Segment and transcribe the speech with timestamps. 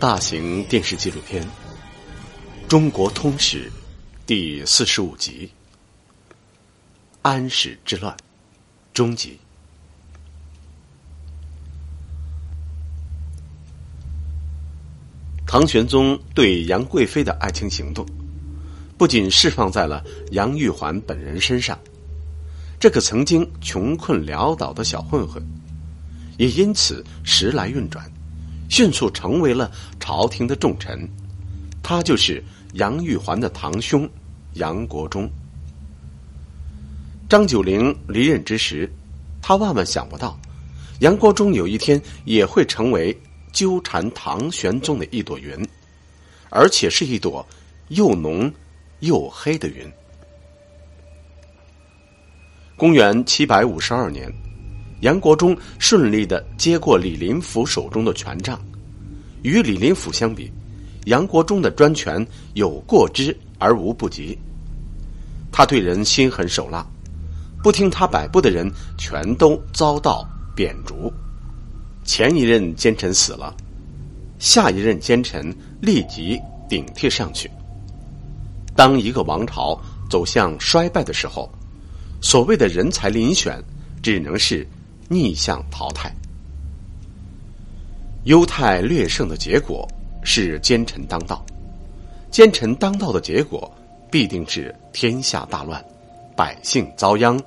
[0.00, 1.42] 大型电视纪录片
[2.68, 3.70] 《中国通史》
[4.26, 5.50] 第四十五集：
[7.22, 8.14] 安史之乱
[8.92, 9.38] 终集。
[15.46, 18.04] 唐玄宗对杨贵妃的爱情行动，
[18.98, 21.78] 不仅释放在了杨玉环本人身上，
[22.80, 25.42] 这个曾经穷困潦倒的小混混，
[26.36, 28.10] 也因此时来运转，
[28.68, 31.08] 迅速成为了朝廷的重臣。
[31.82, 32.42] 他就是
[32.74, 34.08] 杨玉环的堂兄
[34.54, 35.30] 杨国忠。
[37.28, 38.90] 张九龄离任之时，
[39.42, 40.38] 他万万想不到，
[41.00, 43.16] 杨国忠有一天也会成为。
[43.54, 45.56] 纠缠唐玄宗的一朵云，
[46.50, 47.46] 而且是一朵
[47.86, 48.52] 又浓
[48.98, 49.88] 又黑的云。
[52.74, 54.28] 公元七百五十二年，
[55.04, 58.58] 杨国忠顺利的接过李林甫手中的权杖。
[59.42, 60.50] 与李林甫相比，
[61.04, 64.38] 杨国忠的专权有过之而无不及。
[65.52, 66.86] 他对人心狠手辣，
[67.62, 68.66] 不听他摆布的人
[68.96, 71.12] 全都遭到贬逐。
[72.02, 73.54] 前一任奸臣死了，
[74.38, 77.50] 下一任奸臣立即顶替上去。
[78.74, 81.52] 当一个王朝走向衰败的时候，
[82.22, 83.62] 所谓的人才遴选
[84.02, 84.66] 只能是
[85.08, 86.12] 逆向淘汰。
[88.24, 89.86] 犹太略胜的结果
[90.22, 91.44] 是奸臣当道，
[92.30, 93.70] 奸臣当道的结果
[94.10, 95.84] 必定是天下大乱，
[96.34, 97.38] 百姓遭殃，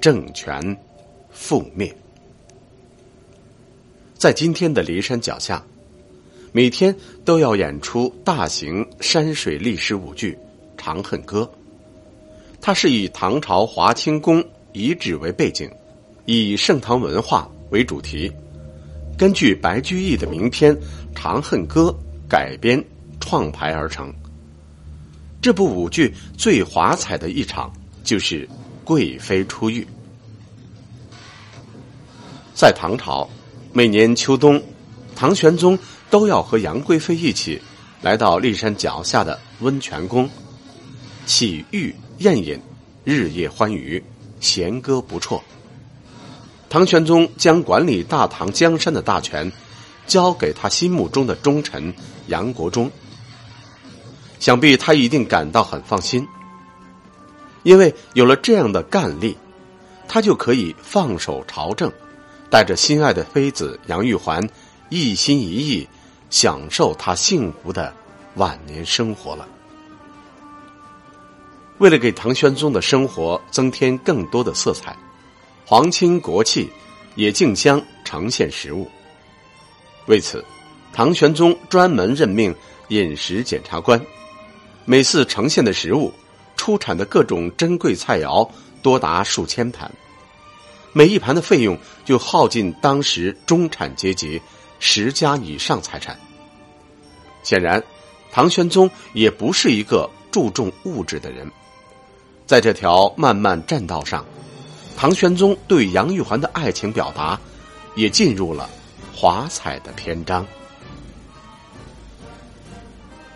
[0.00, 0.76] 政权
[1.34, 1.94] 覆灭。
[4.18, 5.64] 在今天的骊山脚下，
[6.52, 10.36] 每天都要演出大型山水历史舞剧
[10.82, 11.50] 《长恨歌》。
[12.60, 15.70] 它是以唐朝华清宫遗址为背景，
[16.26, 18.30] 以盛唐文化为主题，
[19.18, 20.74] 根据白居易的名篇
[21.14, 21.94] 《长恨歌》
[22.28, 22.82] 改编
[23.20, 24.12] 创排而成。
[25.40, 27.72] 这部舞剧最华彩的一场
[28.04, 28.48] 就是
[28.84, 29.86] 贵妃出狱。
[32.54, 33.28] 在唐朝。
[33.72, 34.60] 每年秋冬，
[35.14, 35.78] 唐玄宗
[36.10, 37.62] 都要和杨贵妃一起
[38.02, 40.28] 来到骊山脚下的温泉宫，
[41.24, 42.60] 洗浴宴饮，
[43.04, 44.02] 日夜欢愉，
[44.40, 45.40] 弦歌不辍。
[46.70, 49.50] 唐玄宗将管理大唐江山的大权
[50.06, 51.92] 交给他心目中的忠臣
[52.28, 52.88] 杨国忠，
[54.38, 56.24] 想必他一定感到很放心，
[57.64, 59.36] 因为有了这样的干力，
[60.06, 61.92] 他就可以放手朝政。
[62.48, 64.48] 带着心爱的妃子杨玉环，
[64.88, 65.88] 一心一意
[66.30, 67.94] 享受他幸福的
[68.34, 69.46] 晚年生活了。
[71.78, 74.96] 为了给唐玄宗的生活增添更多的色彩，
[75.70, 76.68] 皇亲国戚
[77.14, 78.90] 也竞相呈现食物。
[80.06, 80.44] 为此，
[80.92, 82.52] 唐玄宗专门任命
[82.88, 84.04] 饮食检察官，
[84.84, 86.12] 每次呈现的食物
[86.56, 88.50] 出产的各种珍贵菜肴
[88.82, 89.88] 多达数千盘。
[90.92, 94.42] 每一盘的费用就耗尽当时中产阶级
[94.80, 96.18] 十家以上财产。
[97.44, 97.80] 显然，
[98.32, 101.48] 唐玄宗也不是一个注重物质的人。
[102.44, 104.26] 在这条漫漫栈道上，
[105.00, 107.40] 唐玄宗对杨玉环的爱情表达
[107.94, 108.68] 也进入了
[109.16, 110.46] 华彩的篇章。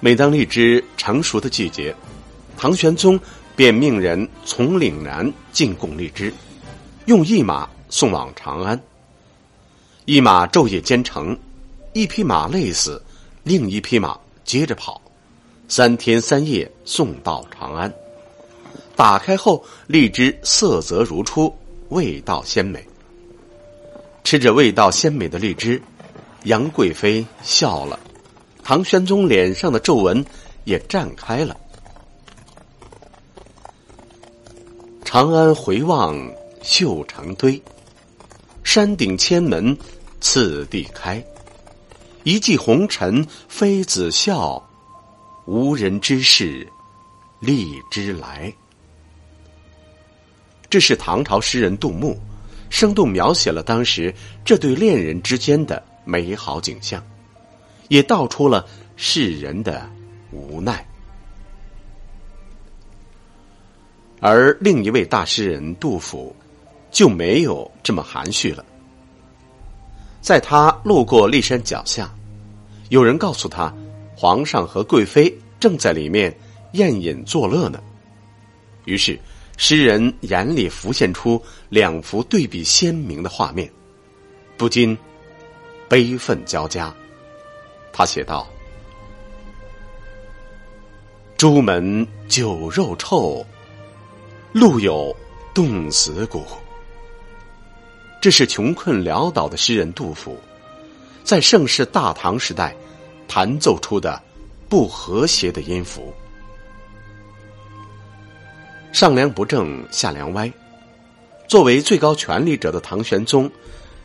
[0.00, 1.94] 每当荔枝成熟的季节，
[2.56, 3.16] 唐玄宗
[3.54, 6.34] 便命人从岭南进贡荔枝。
[7.06, 8.82] 用一马送往长安，
[10.04, 11.38] 一马昼夜兼程，
[11.92, 13.00] 一匹马累死，
[13.44, 15.00] 另一匹马接着跑，
[15.68, 17.94] 三天三夜送到长安。
[18.94, 21.54] 打开后，荔枝色泽如初，
[21.88, 22.86] 味道鲜美。
[24.24, 25.80] 吃着味道鲜美的荔枝，
[26.44, 27.98] 杨贵妃笑了，
[28.62, 30.24] 唐玄宗脸上的皱纹
[30.64, 31.56] 也绽开了。
[35.04, 36.30] 长安回望。
[36.64, 37.60] 绣成堆，
[38.62, 39.76] 山顶千门
[40.20, 41.20] 次第开。
[42.22, 44.64] 一骑红尘妃子笑，
[45.44, 46.64] 无人知是
[47.40, 48.54] 荔枝来。
[50.72, 52.18] 这是唐朝诗人杜牧，
[52.70, 57.04] 生动描写了当时这对恋人之间的美好景象，
[57.88, 58.66] 也道出了
[58.96, 59.86] 世人的
[60.30, 60.82] 无奈。
[64.18, 66.34] 而另一位大诗人杜甫。
[66.92, 68.62] 就没有这么含蓄了。
[70.20, 72.14] 在他路过骊山脚下，
[72.90, 73.74] 有人告诉他，
[74.14, 76.36] 皇上和贵妃正在里面
[76.72, 77.82] 宴饮作乐呢。
[78.84, 79.18] 于是，
[79.64, 83.72] 诗人眼里浮现出两幅对比鲜明的画面，
[84.56, 84.98] 不禁
[85.88, 86.92] 悲愤交加。
[87.92, 88.50] 他写道
[91.38, 93.46] ：“朱门酒肉臭，
[94.50, 95.14] 路有
[95.54, 96.44] 冻死骨。”
[98.20, 100.36] 这是穷困潦倒的诗人杜甫，
[101.22, 102.74] 在盛世大唐时代
[103.28, 104.20] 弹奏出的
[104.68, 106.12] 不和谐的音符。
[108.92, 110.52] 上梁不正下梁歪，
[111.48, 113.50] 作为最高权力者的唐玄宗，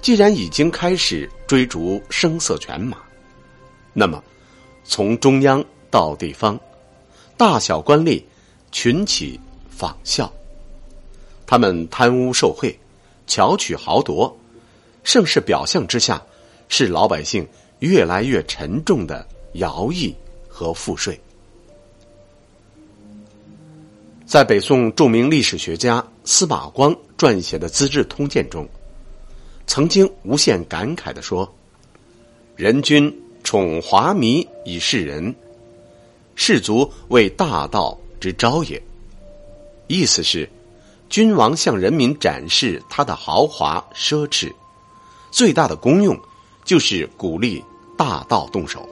[0.00, 2.98] 既然已经开始追逐声色犬马，
[3.92, 4.22] 那么
[4.82, 6.58] 从中央到地方，
[7.36, 8.20] 大小官吏
[8.72, 9.38] 群起
[9.70, 10.30] 仿效，
[11.46, 12.76] 他们贪污受贿。
[13.28, 14.36] 巧取豪夺，
[15.04, 16.20] 盛世表象之下，
[16.68, 20.14] 是老百姓越来越沉重的徭役
[20.48, 21.18] 和赋税。
[24.32, 28.66] 在北宋著名历史学家司马光撰写的《资治通鉴》中，
[29.66, 31.54] 曾经无限感慨的说
[32.56, 33.14] ：“人君
[33.44, 35.34] 宠华靡以示人，
[36.34, 38.82] 士卒为大道之昭也。”
[39.86, 40.48] 意思是。
[41.10, 44.50] 君王向人民展示他的豪华奢侈，
[45.30, 46.18] 最大的功用
[46.64, 47.62] 就是鼓励
[47.98, 48.88] 大道动手。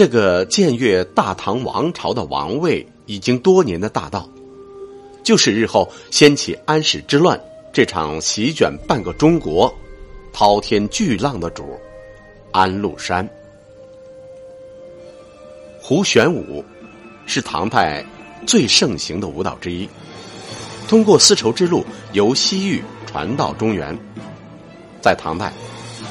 [0.00, 4.26] 这个僭越大唐王朝的王位已经多年的大道，
[5.22, 7.38] 就是日后掀起安史之乱
[7.70, 9.70] 这场席卷半个中国、
[10.32, 11.78] 滔天巨浪的主——
[12.50, 13.28] 安禄山。
[15.82, 16.64] 胡旋舞
[17.26, 18.02] 是唐代。
[18.46, 19.86] 最盛行的舞蹈之一，
[20.88, 23.94] 通过丝绸之路由西域传到中原。
[25.02, 25.52] 在唐代，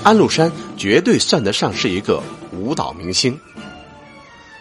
[0.04, 2.22] 安禄山绝对算得上是一个
[2.54, 3.36] 舞蹈明星。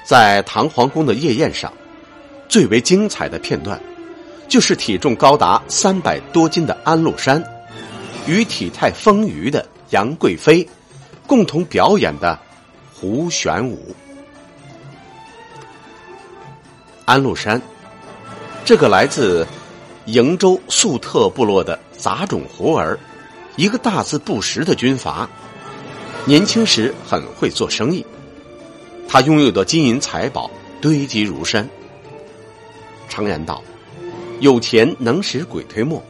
[0.08, 1.70] 在唐皇宫的夜宴上，
[2.48, 3.78] 最为精彩的片段，
[4.48, 7.44] 就是体重高达三百多斤的安禄山
[8.26, 10.66] 与体态丰腴的杨贵妃
[11.26, 12.38] 共同表演的
[12.90, 13.94] 胡旋舞。
[17.04, 17.60] 安禄山，
[18.64, 19.46] 这个来自
[20.06, 22.98] 瀛州粟特部落的杂种胡儿，
[23.56, 25.28] 一个大字不识的军阀，
[26.24, 28.02] 年轻时很会做生意，
[29.08, 30.50] 他拥有的金银财宝
[30.80, 31.68] 堆积如山。
[33.08, 33.60] 常言道
[34.40, 36.00] ：“有钱能使鬼推磨。”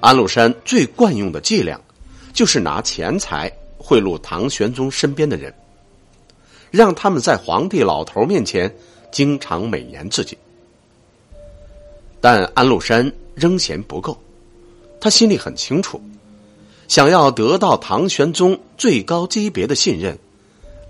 [0.00, 1.80] 安禄山最惯用的伎俩，
[2.34, 5.54] 就是拿钱财贿赂唐玄宗身边的人，
[6.70, 8.74] 让他们在皇帝老头面前。
[9.10, 10.36] 经常美言自己，
[12.20, 14.22] 但安禄山仍嫌不够。
[15.00, 15.98] 他心里很清楚，
[16.88, 20.18] 想要得到唐玄宗最高级别的信任，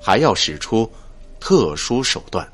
[0.00, 0.90] 还要使出
[1.40, 2.46] 特殊手段。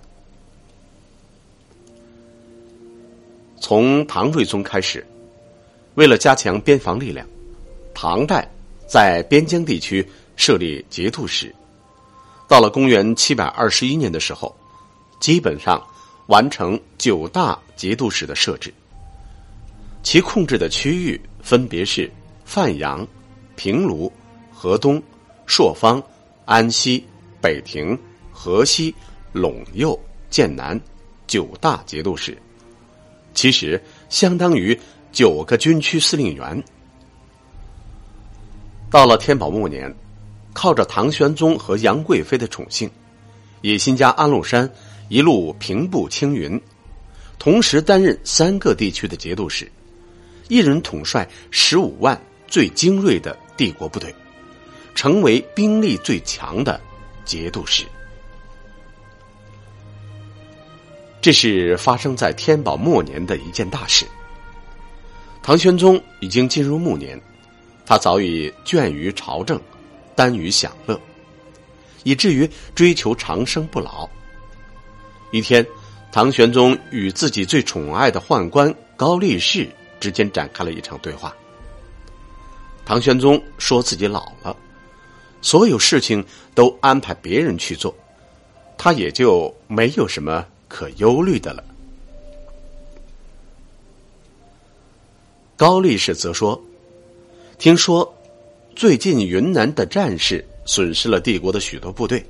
[3.60, 5.06] 从唐睿宗开始，
[5.94, 7.26] 为了加强边防力量，
[7.94, 8.48] 唐代
[8.86, 11.54] 在边疆地区设立节度使。
[12.46, 14.54] 到了公元七百二十一年的时候。
[15.20, 15.82] 基本上
[16.26, 18.74] 完成九大节度使的设置，
[20.02, 22.12] 其控制的区域分别是
[22.44, 23.06] 范阳、
[23.56, 24.12] 平卢、
[24.52, 25.02] 河东、
[25.46, 26.02] 朔方、
[26.44, 27.02] 安西、
[27.40, 27.98] 北庭、
[28.36, 28.94] 河西、
[29.32, 29.98] 陇右、
[30.28, 30.78] 剑南
[31.26, 32.36] 九大节度使，
[33.32, 34.78] 其实相当于
[35.12, 36.62] 九个军区司令员。
[38.90, 39.94] 到了天宝末年，
[40.52, 42.90] 靠着唐玄宗和杨贵妃的宠幸，
[43.62, 44.68] 野心家安禄山。
[45.10, 46.58] 一路平步青云，
[47.38, 49.70] 同时担任三个地区的节度使，
[50.48, 54.12] 一人统帅十五万最精锐的帝国部队，
[54.94, 56.80] 成为兵力最强的
[57.26, 57.84] 节度使。
[61.24, 64.04] 这是发生在天宝末年的一件大事。
[65.42, 67.18] 唐玄宗已经进入暮年，
[67.86, 69.58] 他早已倦于朝政，
[70.14, 71.00] 耽于享乐，
[72.02, 74.06] 以至于追求长生不老。
[75.30, 75.66] 一天，
[76.12, 79.66] 唐玄宗与自己最宠爱的宦官高力士
[79.98, 81.34] 之间展开了一场对话。
[82.84, 84.54] 唐玄宗说自己老了，
[85.40, 86.22] 所有事情
[86.54, 87.96] 都安排别人去做，
[88.76, 91.62] 他也就没有什么可忧虑的了。
[95.56, 96.60] 高力士则说
[97.60, 98.12] ：“听说
[98.74, 102.26] 最近云南的战事损失了帝国的许多部队，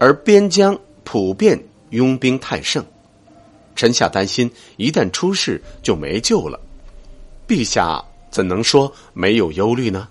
[0.00, 1.60] 而边疆。”普遍
[1.90, 2.82] 拥兵太盛，
[3.74, 6.58] 臣下担心一旦出事就没救了。
[7.46, 10.08] 陛下怎能说没有忧虑呢？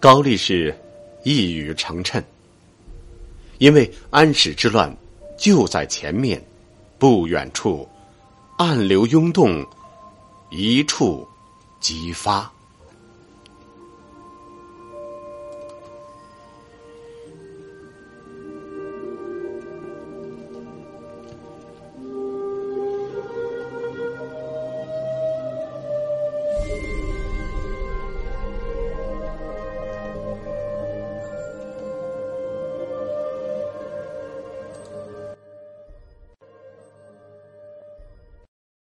[0.00, 0.76] 高力士
[1.24, 2.20] 一语成谶，
[3.58, 4.94] 因为安史之乱
[5.38, 6.42] 就在前面，
[6.98, 7.88] 不远处，
[8.58, 9.64] 暗流涌动，
[10.50, 11.26] 一触
[11.80, 12.50] 即发。